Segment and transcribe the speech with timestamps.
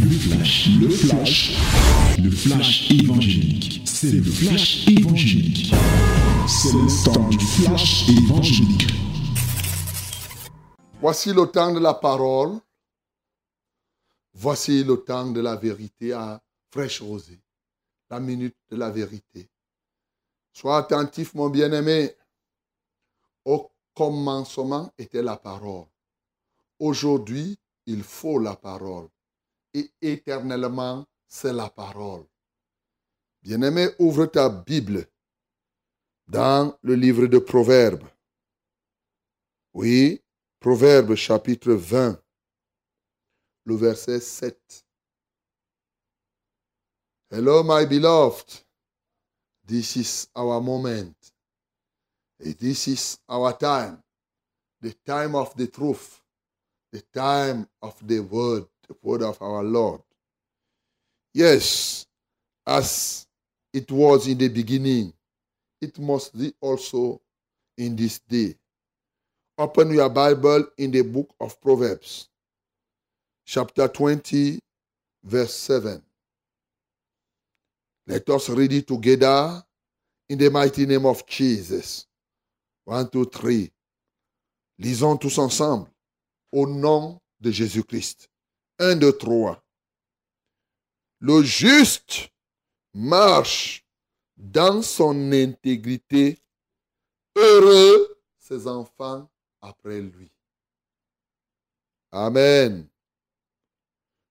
[0.00, 1.52] Le flash, le flash,
[2.18, 3.82] le flash évangélique.
[3.86, 5.72] C'est le flash évangélique.
[6.46, 8.86] C'est le temps du flash évangélique.
[11.00, 12.58] Voici le temps de la parole.
[14.34, 16.40] Voici le temps de la vérité à
[16.70, 17.40] fraîche rosée.
[18.10, 19.48] La minute de la vérité.
[20.52, 22.14] Sois attentif, mon bien-aimé.
[23.44, 25.86] Au commencement était la parole.
[26.78, 29.08] Aujourd'hui, il faut la parole.
[29.76, 32.24] Et éternellement, c'est la parole.
[33.42, 35.06] Bien-aimé, ouvre ta Bible
[36.26, 38.08] dans le livre de Proverbes.
[39.74, 40.22] Oui,
[40.60, 42.18] Proverbes chapitre 20,
[43.66, 44.86] le verset 7.
[47.28, 48.62] Hello, my beloved.
[49.66, 51.14] This is our moment.
[52.38, 54.02] This is our time.
[54.80, 56.22] The time of the truth
[56.96, 60.00] the time of the word, the word of our Lord.
[61.34, 62.06] Yes,
[62.66, 63.26] as
[63.72, 65.12] it was in the beginning,
[65.80, 67.20] it must be also
[67.76, 68.54] in this day.
[69.58, 72.28] Open your Bible in the book of Proverbs,
[73.44, 74.58] chapter 20,
[75.24, 76.02] verse 7.
[78.06, 79.62] Let us read it together
[80.28, 82.06] in the mighty name of Jesus.
[82.84, 83.70] One, two, three.
[84.78, 85.88] Lisons tous ensemble
[86.52, 88.28] au nom de Jésus-Christ.
[88.78, 89.62] Un, deux, trois.
[91.20, 92.30] Le juste
[92.92, 93.86] marche
[94.36, 96.38] dans son intégrité.
[97.34, 100.30] Heureux ses enfants après lui.
[102.12, 102.86] Amen.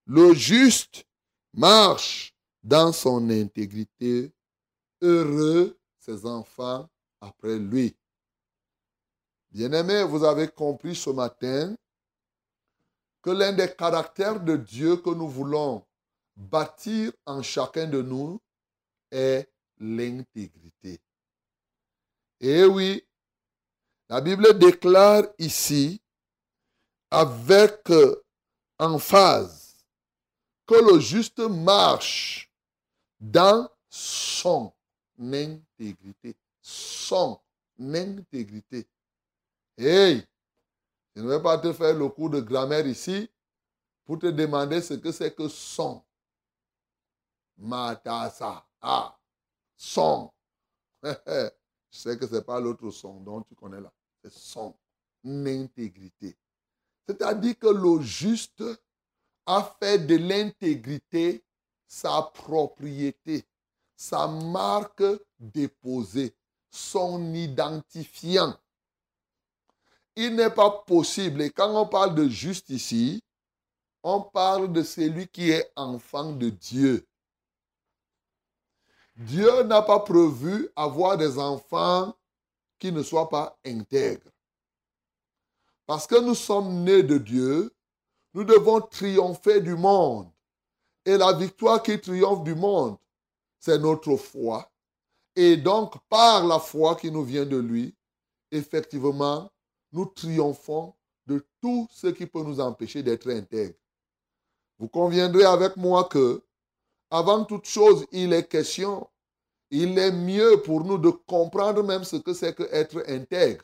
[0.05, 1.05] Le juste
[1.53, 4.31] marche dans son intégrité.
[5.01, 6.88] Heureux ses enfants
[7.19, 7.95] après lui.
[9.49, 11.75] Bien-aimés, vous avez compris ce matin
[13.25, 15.83] que l'un des caractères de Dieu que nous voulons
[16.35, 18.39] bâtir en chacun de nous
[19.09, 21.01] est l'intégrité.
[22.39, 23.03] Et oui,
[24.09, 26.00] la Bible déclare ici,
[27.09, 27.89] avec
[28.77, 29.75] emphase,
[30.67, 32.51] que le juste marche
[33.19, 34.71] dans son
[35.19, 36.35] intégrité.
[36.61, 37.39] Son
[37.79, 38.88] intégrité.
[39.79, 40.23] Hey,
[41.15, 43.29] je ne vais pas te faire le cours de grammaire ici
[44.03, 46.03] pour te demander ce que c'est que son.
[47.57, 48.65] Matasa.
[48.81, 49.17] Ah,
[49.75, 50.31] son.
[51.03, 51.51] Je
[51.89, 53.91] sais que ce n'est pas l'autre son dont tu connais là.
[54.21, 54.75] C'est son
[55.23, 56.37] intégrité.
[57.07, 58.63] C'est-à-dire que le juste
[59.45, 61.45] a fait de l'intégrité
[61.87, 63.45] sa propriété,
[63.95, 65.03] sa marque
[65.39, 66.35] déposée,
[66.69, 68.57] son identifiant
[70.15, 73.21] il n'est pas possible, et quand on parle de juste ici,
[74.03, 77.07] on parle de celui qui est enfant de Dieu.
[79.15, 82.15] Dieu n'a pas prévu avoir des enfants
[82.77, 84.29] qui ne soient pas intègres.
[85.85, 87.73] Parce que nous sommes nés de Dieu,
[88.33, 90.29] nous devons triompher du monde.
[91.05, 92.97] Et la victoire qui triomphe du monde,
[93.59, 94.69] c'est notre foi.
[95.35, 97.95] Et donc, par la foi qui nous vient de lui,
[98.51, 99.49] effectivement,
[99.95, 100.94] nous triomphons
[101.25, 103.79] de tout ce qui peut nous empêcher d'être intègres.
[104.78, 106.44] Vous conviendrez avec moi que,
[107.09, 109.09] avant toute chose, il est question,
[109.72, 113.63] il est mieux pour nous de comprendre même ce que c'est que être intègre.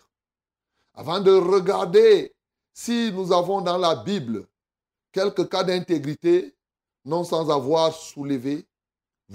[0.94, 2.34] Avant de regarder
[2.74, 4.48] si nous avons dans la Bible
[5.12, 6.56] quelques cas d'intégrité,
[7.04, 8.66] non sans avoir soulevé,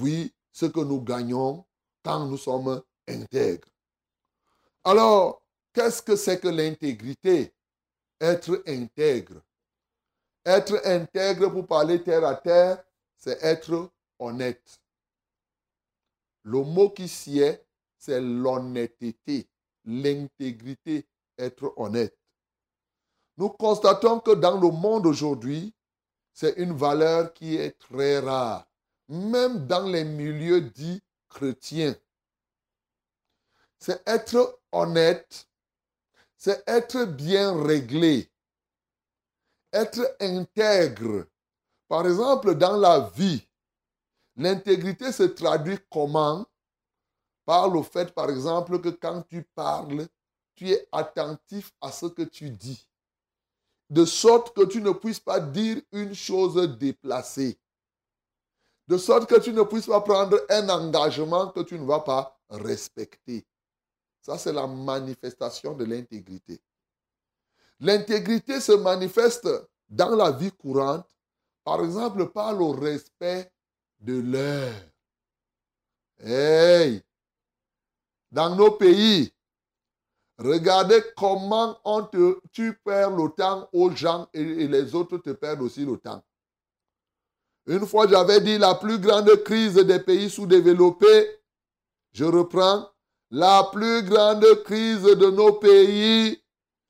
[0.00, 1.62] oui, ce que nous gagnons
[2.02, 3.68] quand nous sommes intègres.
[4.82, 5.42] Alors,
[5.76, 7.52] Qu'est-ce que c'est que l'intégrité?
[8.18, 9.42] Être intègre.
[10.42, 12.82] Être intègre, pour parler terre à terre,
[13.18, 14.80] c'est être honnête.
[16.44, 17.62] Le mot qui s'y est,
[17.98, 19.50] c'est l'honnêteté,
[19.84, 21.06] l'intégrité,
[21.36, 22.16] être honnête.
[23.36, 25.74] Nous constatons que dans le monde aujourd'hui,
[26.32, 28.66] c'est une valeur qui est très rare,
[29.08, 31.94] même dans les milieux dits chrétiens.
[33.78, 35.46] C'est être honnête,
[36.36, 38.30] c'est être bien réglé,
[39.72, 41.26] être intègre.
[41.88, 43.46] Par exemple, dans la vie,
[44.36, 46.46] l'intégrité se traduit comment?
[47.44, 50.08] Par le fait, par exemple, que quand tu parles,
[50.56, 52.88] tu es attentif à ce que tu dis.
[53.88, 57.58] De sorte que tu ne puisses pas dire une chose déplacée.
[58.88, 62.36] De sorte que tu ne puisses pas prendre un engagement que tu ne vas pas
[62.50, 63.46] respecter.
[64.26, 66.60] Ça, c'est la manifestation de l'intégrité.
[67.78, 69.48] L'intégrité se manifeste
[69.88, 71.06] dans la vie courante
[71.62, 73.52] par exemple, par le respect
[74.00, 74.74] de l'heure.
[76.18, 77.04] Hey!
[78.32, 79.32] Dans nos pays,
[80.38, 85.30] regardez comment on te, tu perds le temps aux gens et, et les autres te
[85.30, 86.24] perdent aussi le temps.
[87.66, 91.40] Une fois, j'avais dit la plus grande crise des pays sous-développés,
[92.10, 92.90] je reprends,
[93.30, 96.40] la plus grande crise de nos pays,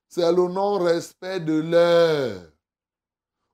[0.08, 2.42] c'est le non-respect de l'heure.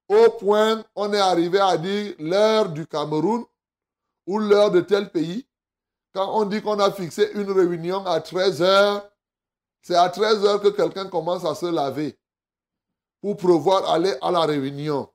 [0.08, 3.44] Au point, on est arrivé à dire l'heure du Cameroun
[4.26, 5.46] ou l'heure de tel pays.
[6.12, 9.11] Quand on dit qu'on a fixé une réunion à 13 heures,
[9.81, 12.19] c'est à 13 heures que quelqu'un commence à se laver
[13.20, 15.08] pour pouvoir aller à la réunion.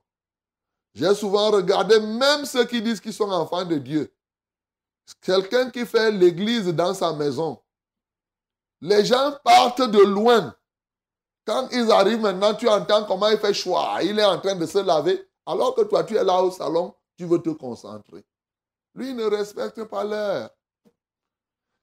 [0.94, 4.12] J'ai souvent regardé même ceux qui disent qu'ils sont enfants de Dieu.
[5.20, 7.60] Quelqu'un qui fait l'église dans sa maison.
[8.80, 10.54] Les gens partent de loin.
[11.44, 13.98] Quand ils arrivent maintenant, tu entends comment il fait choix.
[14.02, 15.26] Il est en train de se laver.
[15.46, 18.24] Alors que toi, tu es là au salon, tu veux te concentrer.
[18.94, 20.50] Lui ne respecte pas l'heure.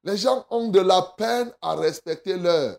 [0.04, 2.78] Les gens ont de la peine à respecter l'heure.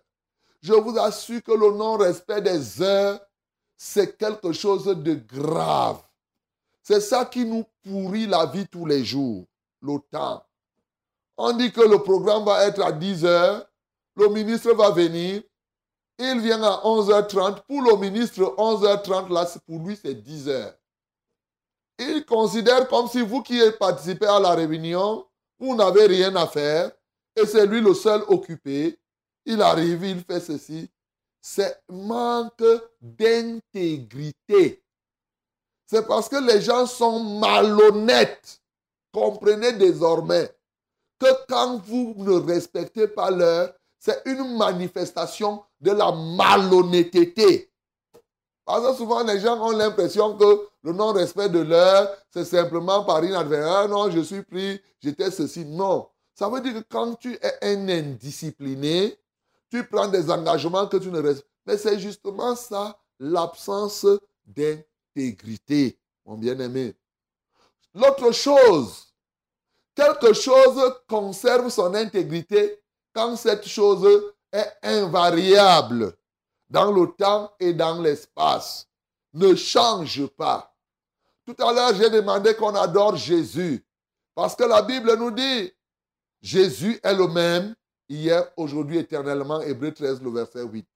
[0.63, 3.21] Je vous assure que le non-respect des heures,
[3.77, 6.03] c'est quelque chose de grave.
[6.83, 9.45] C'est ça qui nous pourrit la vie tous les jours,
[9.95, 10.45] le temps.
[11.37, 13.67] On dit que le programme va être à 10 heures,
[14.17, 15.43] le ministre va venir,
[16.19, 17.63] il vient à 11h30.
[17.67, 20.75] Pour le ministre, 11h30, là, pour lui, c'est 10 heures.
[21.99, 25.27] Il considère comme si vous qui participé à la réunion,
[25.59, 26.91] vous n'avez rien à faire
[27.35, 28.99] et c'est lui le seul occupé.
[29.45, 30.91] Il arrive, il fait ceci.
[31.41, 32.65] C'est manque
[33.01, 34.83] d'intégrité.
[35.87, 38.61] C'est parce que les gens sont malhonnêtes.
[39.17, 40.55] Comprenez désormais
[41.19, 47.73] que quand vous ne respectez pas l'heure, c'est une manifestation de la malhonnêteté.
[48.67, 53.25] Parce que souvent, les gens ont l'impression que le non-respect de l'heure, c'est simplement par
[53.25, 53.75] inadvertance.
[53.75, 55.65] Ah non, je suis pris, j'étais ceci.
[55.65, 56.11] Non.
[56.35, 59.19] Ça veut dire que quand tu es un indiscipliné,
[59.71, 61.49] tu prends des engagements que tu ne respectes.
[61.65, 64.07] Mais c'est justement ça, l'absence
[64.45, 66.95] d'intégrité, mon bien-aimé.
[67.97, 69.07] L'autre chose,
[69.95, 72.79] quelque chose conserve son intégrité
[73.15, 74.07] quand cette chose
[74.53, 76.13] est invariable
[76.69, 78.87] dans le temps et dans l'espace.
[79.33, 80.77] Ne change pas.
[81.47, 83.83] Tout à l'heure, j'ai demandé qu'on adore Jésus.
[84.35, 85.73] Parce que la Bible nous dit,
[86.43, 87.75] Jésus est le même
[88.11, 89.63] hier, aujourd'hui, éternellement.
[89.63, 90.87] Hébreu 13, le verset 8.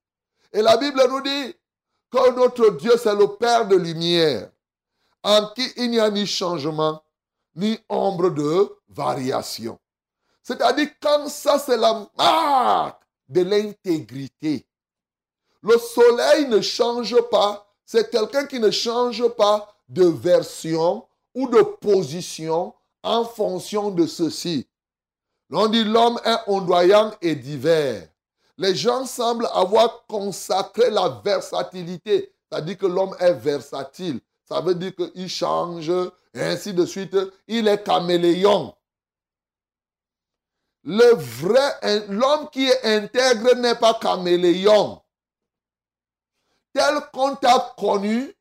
[0.53, 1.55] Et la Bible nous dit
[2.11, 4.50] que notre Dieu, c'est le Père de lumière,
[5.22, 7.02] en qui il n'y a ni changement,
[7.55, 9.78] ni ombre de variation.
[10.43, 14.67] C'est-à-dire, quand ça, c'est la marque de l'intégrité.
[15.62, 17.67] Le soleil ne change pas.
[17.84, 24.67] C'est quelqu'un qui ne change pas de version ou de position en fonction de ceci.
[25.49, 28.08] L'on dit l'homme est ondoyant et divers.
[28.56, 32.32] Les gens semblent avoir consacré la versatilité.
[32.50, 34.20] C'est-à-dire que l'homme est versatile.
[34.50, 35.91] Ça veut dire qu'il change
[36.35, 37.17] et ainsi de suite.
[37.47, 38.75] Il est caméléon.
[40.82, 45.00] Le vrai, l'homme qui est intègre n'est pas caméléon.
[46.73, 48.35] Tel qu'on t'a connu,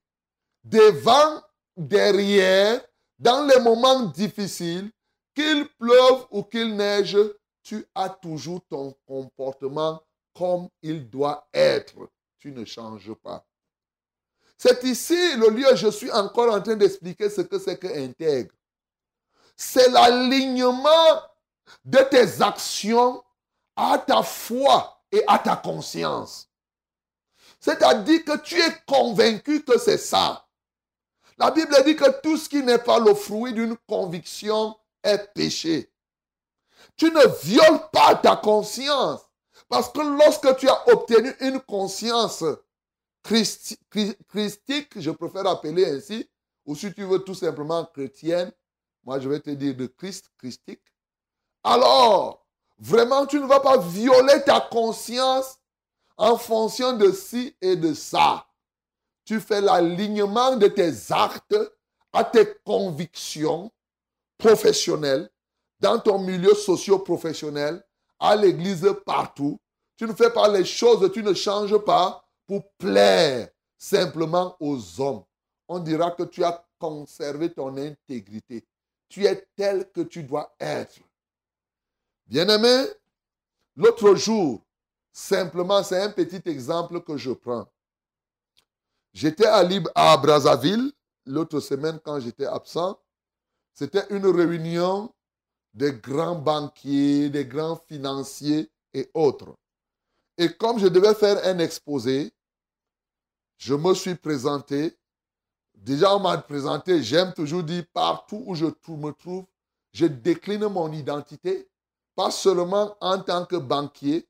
[0.63, 1.44] devant,
[1.77, 2.81] derrière,
[3.19, 4.91] dans les moments difficiles,
[5.36, 7.17] qu'il pleuve ou qu'il neige,
[7.62, 10.01] tu as toujours ton comportement
[10.34, 12.10] comme il doit être.
[12.39, 13.45] Tu ne changes pas.
[14.62, 18.51] C'est ici le lieu, je suis encore en train d'expliquer ce que c'est que intègre.
[19.56, 21.22] C'est l'alignement
[21.86, 23.24] de tes actions
[23.78, 26.50] à ta foi et à ta conscience.
[27.62, 30.46] C'est-à-dire que tu es convaincu que c'est ça.
[31.38, 35.89] La Bible dit que tout ce qui n'est pas le fruit d'une conviction est péché.
[36.98, 39.22] Tu ne violes pas ta conscience.
[39.70, 42.44] Parce que lorsque tu as obtenu une conscience
[43.21, 46.29] christique, je préfère appeler ainsi,
[46.65, 48.51] ou si tu veux tout simplement chrétienne,
[49.03, 50.81] moi je vais te dire de Christ, christique,
[51.63, 52.45] alors,
[52.77, 55.57] vraiment, tu ne vas pas violer ta conscience
[56.17, 58.45] en fonction de ci et de ça.
[59.25, 61.57] Tu fais l'alignement de tes actes
[62.13, 63.71] à tes convictions
[64.38, 65.29] professionnelles,
[65.79, 67.83] dans ton milieu socio-professionnel,
[68.19, 69.59] à l'église, partout.
[69.97, 75.24] Tu ne fais pas les choses, tu ne changes pas pour plaire simplement aux hommes.
[75.68, 78.65] On dira que tu as conservé ton intégrité.
[79.08, 81.00] Tu es tel que tu dois être.
[82.25, 82.88] Bien-aimé,
[83.75, 84.65] l'autre jour,
[85.12, 87.68] simplement, c'est un petit exemple que je prends.
[89.13, 89.63] J'étais à,
[89.94, 90.91] à Brazzaville,
[91.27, 93.00] l'autre semaine quand j'étais absent,
[93.75, 95.13] c'était une réunion
[95.72, 99.56] des grands banquiers, des grands financiers et autres.
[100.36, 102.34] Et comme je devais faire un exposé,
[103.60, 104.98] je me suis présenté.
[105.75, 109.46] Déjà, on m'a présenté, j'aime toujours dire partout où je me trouve,
[109.94, 111.70] je décline mon identité,
[112.16, 114.28] pas seulement en tant que banquier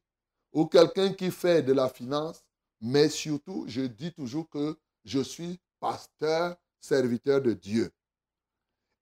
[0.52, 2.44] ou quelqu'un qui fait de la finance,
[2.82, 7.92] mais surtout, je dis toujours que je suis pasteur, serviteur de Dieu.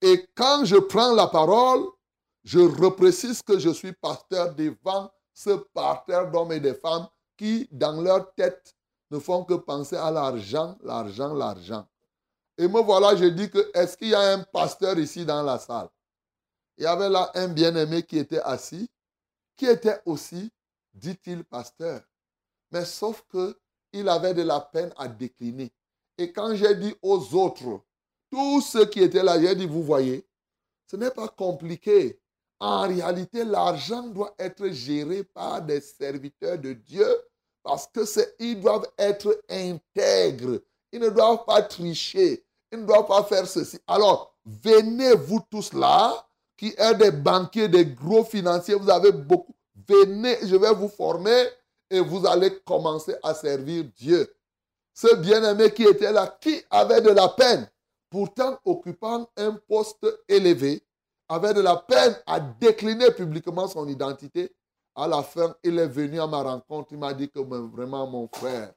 [0.02, 1.86] Et quand je prends la parole,
[2.44, 8.02] je reprécise que je suis pasteur devant ce parterre d'hommes et de femmes qui, dans
[8.02, 8.77] leur tête,
[9.10, 11.88] ne font que penser à l'argent, l'argent, l'argent.
[12.58, 15.60] Et me voilà, je dis que est-ce qu'il y a un pasteur ici dans la
[15.60, 15.90] salle?
[16.78, 18.90] Il y avait là un bien-aimé qui était assis,
[19.56, 20.52] qui était aussi,
[20.94, 22.02] dit-il, pasteur.
[22.72, 23.58] Mais sauf que
[23.94, 25.72] il avait de la peine à décliner.
[26.18, 27.82] Et quand j'ai dit aux autres,
[28.30, 30.28] tous ceux qui étaient là, j'ai dit, vous voyez,
[30.86, 32.20] ce n'est pas compliqué.
[32.60, 37.08] En réalité, l'argent doit être géré par des serviteurs de Dieu
[37.68, 38.00] parce que
[38.40, 40.62] ils doivent être intègres.
[40.94, 42.46] Ils ne doivent pas tricher.
[42.72, 43.78] Ils ne doivent pas faire ceci.
[43.86, 49.54] Alors, venez vous tous là, qui êtes des banquiers, des gros financiers, vous avez beaucoup.
[49.88, 51.44] Venez, je vais vous former
[51.90, 54.34] et vous allez commencer à servir Dieu.
[54.94, 57.70] Ce bien-aimé qui était là, qui avait de la peine,
[58.10, 60.82] pourtant occupant un poste élevé,
[61.28, 64.56] avait de la peine à décliner publiquement son identité.
[65.00, 66.90] À la fin, il est venu à ma rencontre.
[66.92, 68.74] Il m'a dit que vraiment, mon frère,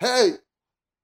[0.00, 0.38] hey,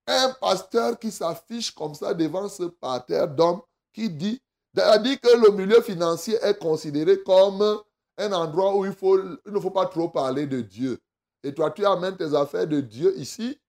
[0.07, 3.61] un pasteur qui s'affiche comme ça devant ce parterre d'hommes
[3.93, 4.41] qui dit,
[4.73, 7.83] dit que le milieu financier est considéré comme
[8.17, 10.99] un endroit où il, faut, il ne faut pas trop parler de Dieu.
[11.43, 13.61] Et toi, tu amènes tes affaires de Dieu ici?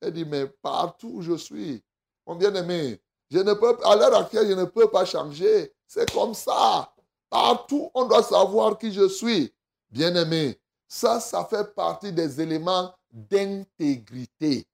[0.00, 1.82] Il dit, mais partout où je suis,
[2.24, 3.00] mon bien-aimé,
[3.32, 5.74] je ne peux, à l'heure actuelle, je ne peux pas changer.
[5.88, 6.94] C'est comme ça.
[7.28, 9.52] Partout, on doit savoir qui je suis.
[9.90, 14.66] Bien-aimé, ça, ça fait partie des éléments d'intégrité.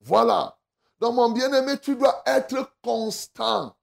[0.00, 0.56] Voilà.
[1.00, 3.74] Donc, mon bien-aimé, tu dois être constant.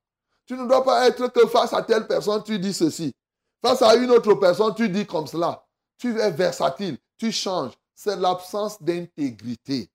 [0.45, 3.13] Tu ne dois pas être que face à telle personne, tu dis ceci.
[3.61, 5.65] Face à une autre personne, tu dis comme cela.
[5.97, 7.73] Tu es versatile, tu changes.
[7.93, 9.89] C'est l'absence d'intégrité.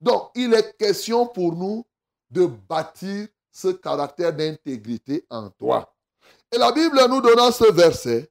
[0.00, 1.84] Donc, il est question pour nous
[2.30, 5.94] de bâtir ce caractère d'intégrité en toi.
[6.52, 8.30] Et la Bible nous donnant ce verset,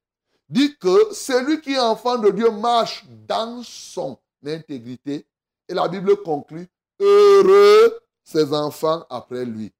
[0.49, 5.25] dit que celui qui est enfant de Dieu marche dans son intégrité.
[5.67, 6.67] Et la Bible conclut,
[6.99, 9.73] heureux ses enfants après lui.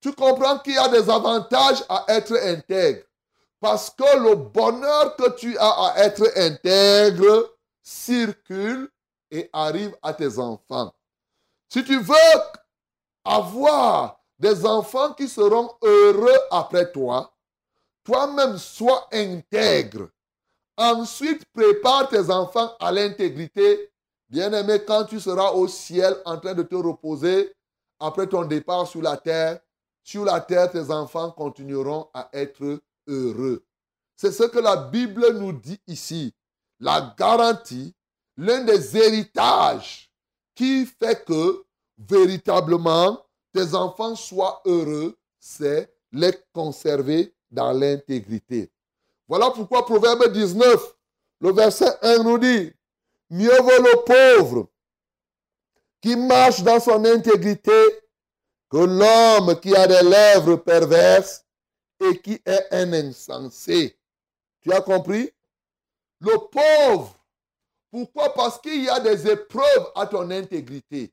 [0.00, 3.02] Tu comprends qu'il y a des avantages à être intègre.
[3.60, 8.90] Parce que le bonheur que tu as à être intègre circule
[9.30, 10.92] et arrive à tes enfants.
[11.68, 12.14] Si tu veux
[13.24, 17.32] avoir des enfants qui seront heureux après toi,
[18.10, 20.08] toi-même sois intègre.
[20.76, 23.92] Ensuite, prépare tes enfants à l'intégrité.
[24.28, 27.54] Bien-aimé, quand tu seras au ciel en train de te reposer
[28.00, 29.60] après ton départ sur la terre,
[30.02, 33.64] sur la terre, tes enfants continueront à être heureux.
[34.16, 36.34] C'est ce que la Bible nous dit ici.
[36.80, 37.94] La garantie,
[38.36, 40.10] l'un des héritages
[40.56, 41.64] qui fait que
[41.96, 48.70] véritablement tes enfants soient heureux, c'est les conserver dans l'intégrité.
[49.28, 50.96] Voilà pourquoi Proverbe 19,
[51.40, 52.72] le verset 1 nous dit,
[53.30, 54.04] mieux vaut le
[54.38, 54.68] pauvre
[56.00, 57.70] qui marche dans son intégrité
[58.70, 61.44] que l'homme qui a des lèvres perverses
[62.00, 63.98] et qui est un insensé.
[64.62, 65.30] Tu as compris?
[66.20, 67.16] Le pauvre.
[67.90, 68.32] Pourquoi?
[68.34, 71.12] Parce qu'il y a des épreuves à ton intégrité.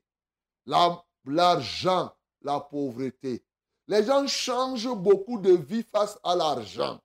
[1.24, 3.42] L'argent, la pauvreté.
[3.88, 7.00] Les gens changent beaucoup de vie face à l'argent.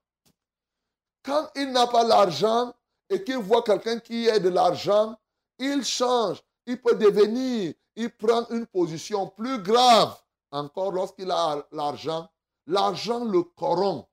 [1.23, 2.73] Quand il n'a pas l'argent
[3.09, 5.17] et qu'il voit quelqu'un qui a de l'argent,
[5.57, 6.43] il change.
[6.65, 10.13] Il peut devenir, il prend une position plus grave
[10.51, 12.29] encore lorsqu'il a l'argent.
[12.67, 14.07] L'argent le corrompt.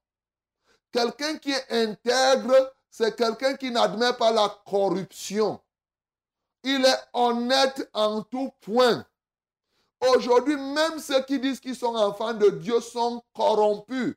[0.93, 5.61] Quelqu'un qui est intègre, c'est quelqu'un qui n'admet pas la corruption.
[6.62, 9.05] Il est honnête en tout point.
[10.00, 14.14] Aujourd'hui, même ceux qui disent qu'ils sont enfants de Dieu sont corrompus.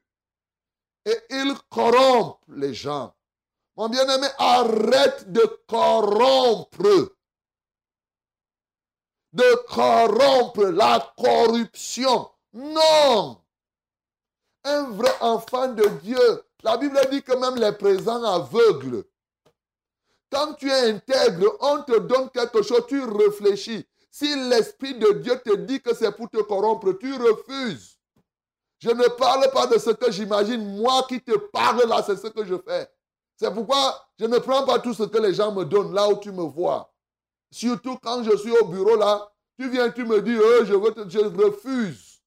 [1.05, 3.13] Et ils corrompent les gens.
[3.75, 7.13] Mon bien-aimé, arrête de corrompre.
[9.33, 12.29] De corrompre la corruption.
[12.53, 13.41] Non.
[14.63, 16.43] Un vrai enfant de Dieu.
[16.61, 19.03] La Bible dit que même les présents aveugles.
[20.31, 23.85] Quand tu es intègre, on te donne quelque chose, tu réfléchis.
[24.13, 27.97] Si l'Esprit de Dieu te dit que c'est pour te corrompre, tu refuses.
[28.77, 30.77] Je ne parle pas de ce que j'imagine.
[30.77, 32.87] Moi qui te parle là, c'est ce que je fais.
[33.35, 36.19] C'est pourquoi je ne prends pas tout ce que les gens me donnent là où
[36.19, 36.93] tu me vois.
[37.49, 40.93] Surtout quand je suis au bureau là, tu viens, tu me dis, oh, je, veux
[41.09, 42.21] je refuse.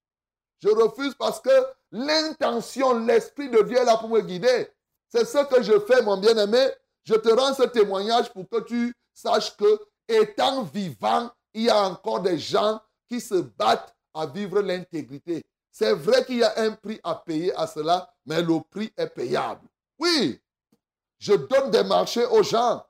[0.59, 4.69] Je refuse parce que l'intention, l'esprit de Dieu est là pour me guider.
[5.09, 6.67] C'est ce que je fais, mon bien-aimé.
[7.05, 9.79] Je te rends ce témoignage pour que tu saches que,
[10.09, 15.45] étant vivant, il y a encore des gens qui se battent à vivre l'intégrité.
[15.71, 19.09] C'est vrai qu'il y a un prix à payer à cela, mais le prix est
[19.09, 19.67] payable.
[19.99, 20.39] Oui,
[21.19, 22.85] je donne des marchés aux gens.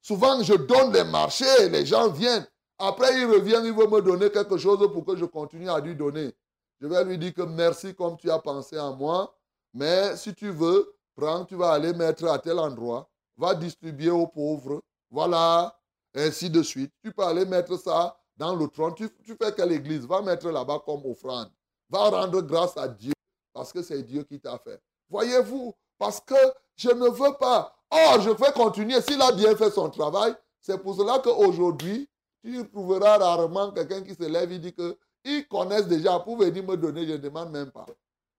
[0.00, 2.46] Souvent, je donne des marchés, les gens viennent.
[2.76, 5.94] Après, ils reviennent, ils veulent me donner quelque chose pour que je continue à lui
[5.94, 6.34] donner.
[6.80, 9.32] Je vais lui dire que merci comme tu as pensé à moi,
[9.74, 14.26] mais si tu veux, prends, tu vas aller mettre à tel endroit, va distribuer aux
[14.26, 15.77] pauvres, voilà,
[16.14, 16.92] ainsi de suite.
[17.02, 18.94] Tu peux aller mettre ça dans le trône.
[18.94, 19.08] Tu,
[19.40, 21.50] fais quelle église Va mettre là-bas comme offrande.
[21.90, 23.12] Va rendre grâce à Dieu
[23.52, 24.80] parce que c'est Dieu qui t'a fait.
[25.10, 26.34] Voyez-vous, parce que
[26.76, 27.74] je ne veux pas.
[27.90, 29.00] Oh, je vais continuer.
[29.00, 32.08] S'il a bien fait son travail, c'est pour cela qu'aujourd'hui,
[32.44, 36.76] tu trouveras rarement quelqu'un qui se lève et dit qu'ils connaissent déjà pour venir me
[36.76, 37.86] donner, je ne demande même pas.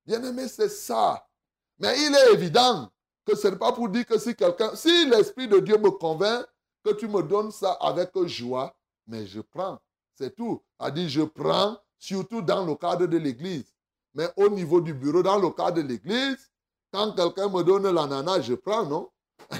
[0.05, 1.25] Bien aimé, c'est ça.
[1.79, 2.89] Mais il est évident
[3.25, 6.45] que ce n'est pas pour dire que si quelqu'un, si l'Esprit de Dieu me convainc
[6.93, 8.75] que tu me donnes ça avec joie,
[9.07, 9.79] mais je prends.
[10.15, 10.61] C'est tout.
[10.77, 13.73] A dit, je prends, surtout dans le cadre de l'Église.
[14.13, 16.51] Mais au niveau du bureau, dans le cadre de l'Église,
[16.91, 19.09] quand quelqu'un me donne l'ananas, je prends, non?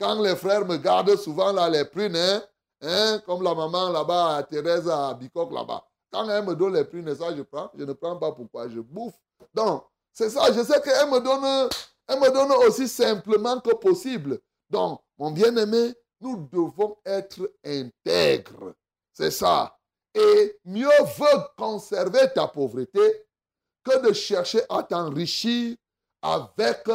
[0.00, 2.40] Quand les frères me gardent souvent là, les prunes, hein,
[2.80, 5.84] Hein, comme la maman là-bas, Thérèse à Bicoque là-bas.
[6.12, 7.70] Quand elle me donne les prix, ça, je prends.
[7.76, 9.14] Je ne prends pas pourquoi, je bouffe.
[9.52, 10.52] Donc, c'est ça.
[10.52, 11.68] Je sais qu'elle me donne,
[12.06, 14.38] elle me donne aussi simplement que possible.
[14.70, 18.74] Donc, mon bien-aimé, nous devons être intègres.
[19.12, 19.78] C'est ça.
[20.14, 23.00] Et mieux vaut conserver ta pauvreté
[23.84, 25.76] que de chercher à t'enrichir
[26.22, 26.88] avec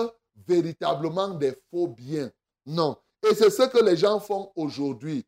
[0.48, 2.32] véritablement des faux biens.
[2.66, 2.98] Non.
[3.22, 5.26] Et c'est ce que les gens font aujourd'hui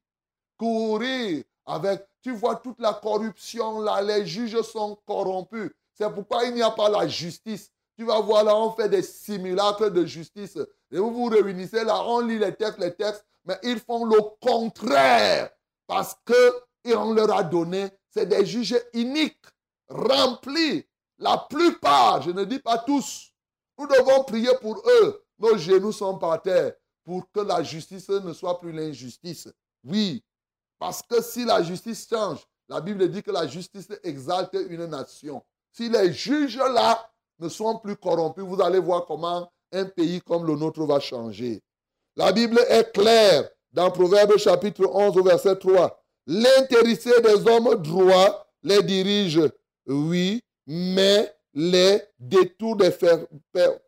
[0.57, 5.71] courir avec, tu vois toute la corruption là, les juges sont corrompus.
[5.93, 7.71] C'est pourquoi il n'y a pas la justice.
[7.97, 10.57] Tu vas voir là, on fait des simulacres de justice.
[10.91, 14.19] Et vous vous réunissez là, on lit les textes, les textes, mais ils font le
[14.41, 15.49] contraire.
[15.87, 19.45] Parce que, on leur a donné, c'est des juges uniques,
[19.87, 20.85] remplis.
[21.17, 23.31] La plupart, je ne dis pas tous.
[23.77, 25.23] Nous devons prier pour eux.
[25.39, 29.47] Nos genoux sont par terre pour que la justice ne soit plus l'injustice.
[29.83, 30.23] Oui,
[30.79, 35.43] parce que si la justice change, la Bible dit que la justice exalte une nation.
[35.71, 40.45] Si les juges là ne sont plus corrompus, vous allez voir comment un pays comme
[40.47, 41.61] le nôtre va changer.
[42.17, 46.01] La Bible est claire dans Proverbe chapitre 11 verset 3.
[46.27, 49.41] L'intéressé des hommes droits les dirige,
[49.85, 52.91] oui, mais les détours des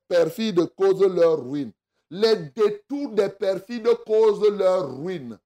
[0.07, 1.71] perfides causent leur ruine.
[2.11, 5.39] Les détours des perfides causent leur ruine.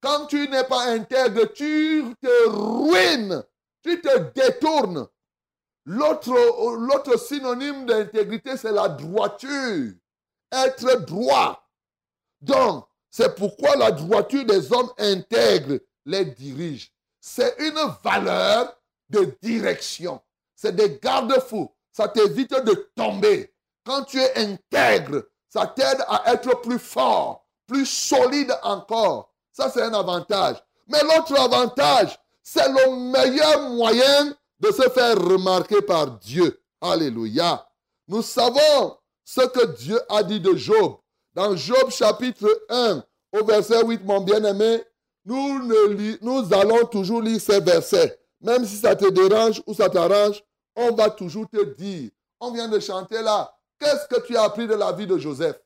[0.00, 3.42] Quand tu n'es pas intègre, tu te ruines,
[3.82, 5.08] tu te détournes.
[5.86, 9.92] L'autre synonyme d'intégrité, c'est la droiture.
[10.52, 11.63] Être droit.
[12.44, 16.92] Donc, c'est pourquoi la droiture des hommes intègres les dirige.
[17.20, 18.76] C'est une valeur
[19.08, 20.20] de direction.
[20.54, 21.70] C'est des garde-fous.
[21.92, 23.54] Ça t'évite de tomber.
[23.86, 29.32] Quand tu es intègre, ça t'aide à être plus fort, plus solide encore.
[29.52, 30.56] Ça, c'est un avantage.
[30.88, 36.60] Mais l'autre avantage, c'est le meilleur moyen de se faire remarquer par Dieu.
[36.80, 37.66] Alléluia.
[38.08, 40.96] Nous savons ce que Dieu a dit de Job.
[41.34, 44.84] Dans Job chapitre 1, au verset 8, mon bien-aimé,
[45.24, 48.20] nous, allons toujours lire ces versets.
[48.40, 50.42] Même si ça te dérange ou ça t'arrange,
[50.76, 52.10] on va toujours te dire.
[52.38, 53.52] On vient de chanter là.
[53.80, 55.56] Qu'est-ce que tu as appris de la vie de Joseph?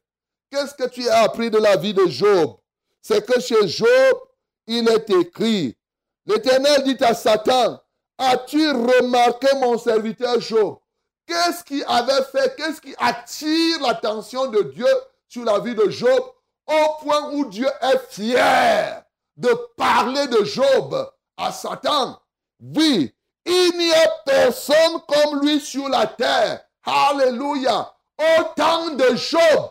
[0.51, 2.57] Qu'est-ce que tu as appris de la vie de Job?
[3.03, 4.19] C'est que chez Job,
[4.67, 5.77] il est écrit,
[6.25, 7.81] l'Éternel dit à Satan,
[8.17, 10.79] as-tu remarqué mon serviteur Job?
[11.27, 14.87] Qu'est-ce qui avait fait, qu'est-ce qui attire l'attention de Dieu
[15.29, 16.23] sur la vie de Job
[16.67, 19.03] au point où Dieu est fier
[19.37, 22.19] de parler de Job à Satan
[22.61, 23.15] Oui,
[23.45, 26.61] il n'y a personne comme lui sur la terre.
[26.85, 27.95] Alléluia.
[28.39, 29.71] Autant de Job,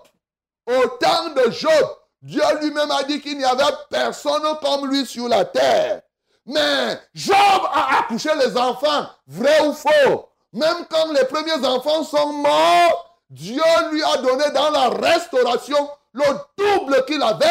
[0.65, 5.45] autant de Job, Dieu lui-même a dit qu'il n'y avait personne comme lui sur la
[5.45, 6.01] terre.
[6.45, 10.29] Mais Job a accouché les enfants, vrai ou faux.
[10.53, 13.61] Même quand les premiers enfants sont morts, Dieu
[13.91, 16.23] lui a donné dans la restauration le
[16.57, 17.45] double qu'il avait,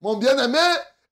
[0.00, 0.58] mon bien-aimé.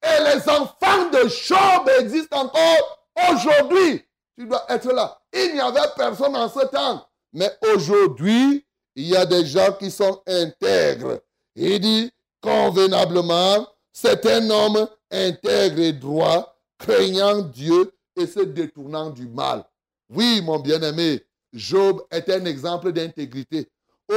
[0.03, 4.05] Et les enfants de Job existent encore aujourd'hui.
[4.37, 5.19] Tu dois être là.
[5.33, 7.07] Il n'y avait personne en ce temps.
[7.33, 11.21] Mais aujourd'hui, il y a des gens qui sont intègres.
[11.57, 19.27] Il dit convenablement, c'est un homme intègre et droit, craignant Dieu et se détournant du
[19.27, 19.65] mal.
[20.11, 23.71] Oui, mon bien-aimé, Job est un exemple d'intégrité,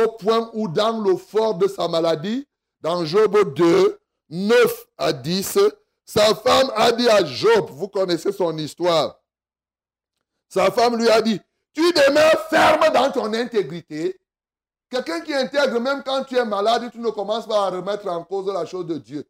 [0.03, 2.47] au point où dans le fort de sa maladie,
[2.81, 5.59] dans Job 2, 9 à 10,
[6.05, 9.19] sa femme a dit à Job, vous connaissez son histoire,
[10.49, 11.39] sa femme lui a dit,
[11.73, 14.19] tu demeures ferme dans ton intégrité.
[14.89, 18.23] Quelqu'un qui intègre, même quand tu es malade, tu ne commences pas à remettre en
[18.23, 19.27] cause la chose de Dieu.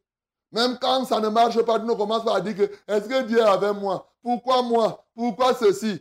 [0.52, 3.24] Même quand ça ne marche pas, tu ne commences pas à dire que est-ce que
[3.24, 4.08] Dieu est avec moi?
[4.22, 5.06] Pourquoi moi?
[5.16, 6.00] Pourquoi ceci?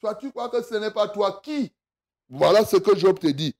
[0.00, 1.72] Toi, tu crois que ce n'est pas toi qui?
[2.28, 3.56] Voilà ce que Job te dit.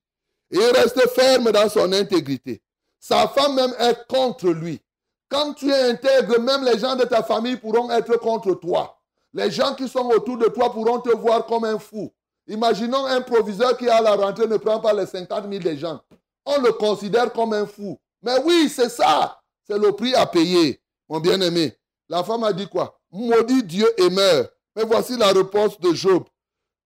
[0.51, 2.61] Il reste ferme dans son intégrité.
[2.99, 4.81] Sa femme même est contre lui.
[5.29, 8.99] Quand tu es intègre, même les gens de ta famille pourront être contre toi.
[9.33, 12.11] Les gens qui sont autour de toi pourront te voir comme un fou.
[12.47, 16.01] Imaginons un proviseur qui à la rentrée ne prend pas les 50 000 des gens.
[16.45, 17.99] On le considère comme un fou.
[18.23, 19.39] Mais oui, c'est ça.
[19.67, 21.77] C'est le prix à payer, mon bien-aimé.
[22.09, 22.99] La femme a dit quoi?
[23.11, 24.51] Maudit Dieu et meurt.
[24.75, 26.23] Mais voici la réponse de Job.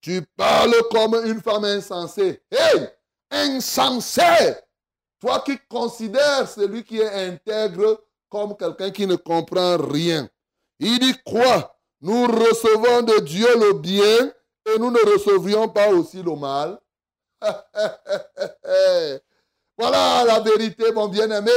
[0.01, 2.41] Tu parles comme une femme insensée.
[2.51, 2.89] Hey
[3.33, 4.55] Insensé
[5.19, 10.29] Toi qui considères celui qui est intègre comme quelqu'un qui ne comprend rien.
[10.79, 11.75] Il dit quoi?
[12.01, 14.31] Nous recevons de Dieu le bien
[14.67, 16.79] et nous ne recevrions pas aussi le mal.
[19.77, 21.51] voilà la vérité, mon bien-aimé.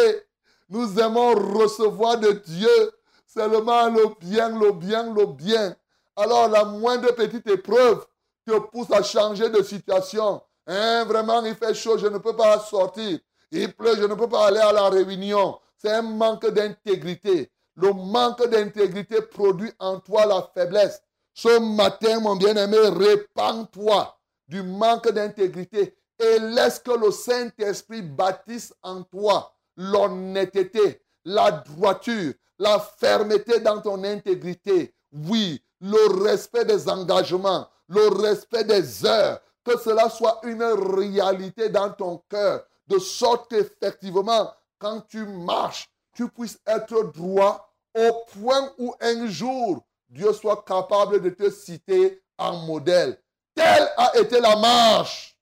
[0.70, 2.92] Nous aimons recevoir de Dieu
[3.26, 5.76] seulement le bien, le bien, le bien.
[6.16, 8.06] Alors la moindre petite épreuve
[8.46, 10.40] te pousse à changer de situation.
[10.66, 13.18] Hein, vraiment, il fait chaud, je ne peux pas sortir.
[13.50, 15.58] Il pleut, je ne peux pas aller à la réunion.
[15.76, 17.50] C'est un manque d'intégrité.
[17.76, 21.02] Le manque d'intégrité produit en toi la faiblesse.
[21.34, 29.02] Ce matin, mon bien-aimé, répands-toi du manque d'intégrité et laisse que le Saint-Esprit bâtisse en
[29.02, 34.94] toi l'honnêteté, la droiture, la fermeté dans ton intégrité.
[35.12, 41.90] Oui, le respect des engagements, le respect des heures, que cela soit une réalité dans
[41.90, 48.94] ton cœur, de sorte qu'effectivement, quand tu marches, tu puisses être droit au point où
[49.00, 53.18] un jour Dieu soit capable de te citer en modèle.
[53.54, 55.36] Telle a été la marche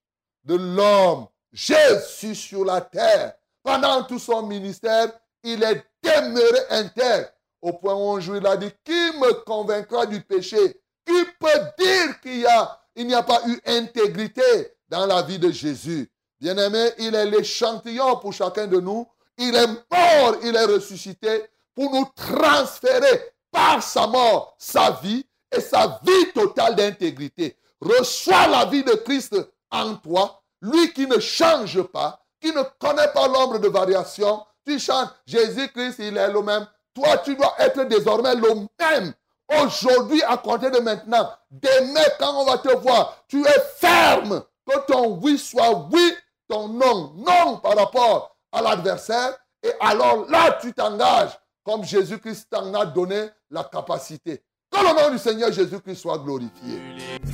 [0.45, 3.35] de l'homme, Jésus sur la terre.
[3.63, 7.29] Pendant tout son ministère, il est demeuré intègre.
[7.61, 10.81] Au point où un jour il a dit, qui me convaincra du péché?
[11.05, 14.43] Qui peut dire qu'il y a, il n'y a pas eu intégrité
[14.89, 16.11] dans la vie de Jésus
[16.45, 19.07] Bien-aimé, il est l'échantillon pour chacun de nous.
[19.39, 25.61] Il est mort, il est ressuscité pour nous transférer par sa mort sa vie et
[25.61, 27.57] sa vie totale d'intégrité.
[27.81, 29.35] Reçois la vie de Christ
[29.71, 34.45] en toi, lui qui ne change pas, qui ne connaît pas l'ombre de variation.
[34.67, 36.67] Tu chantes, Jésus-Christ, il est le même.
[36.95, 39.15] Toi, tu dois être désormais le même.
[39.63, 44.43] Aujourd'hui, à compter de maintenant, demain, quand on va te voir, tu es ferme.
[44.67, 46.13] Que ton oui soit oui,
[46.49, 49.37] ton non, non par rapport à l'adversaire.
[49.63, 54.43] Et alors là, tu t'engages comme Jésus-Christ t'en a donné la capacité.
[54.71, 56.81] Que le nom du Seigneur Jésus-Christ soit glorifié.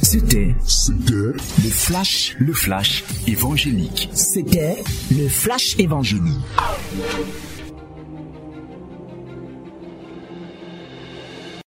[0.03, 4.09] C'était, c'était le flash, le flash évangélique.
[4.13, 6.37] C'était le flash évangélique.